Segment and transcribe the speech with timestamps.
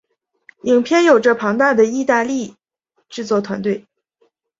[0.63, 2.55] 影片有着庞大的意大利
[3.07, 3.85] 制作团队。